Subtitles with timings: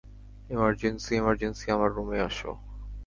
[0.49, 2.51] Emergency, emergency, আমার রুমে আসো।